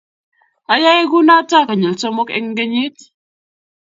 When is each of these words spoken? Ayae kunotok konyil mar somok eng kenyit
Ayae 0.73 1.03
kunotok 1.11 1.63
konyil 1.67 1.91
mar 1.91 1.97
somok 2.01 2.29
eng 2.37 2.49
kenyit 2.57 2.97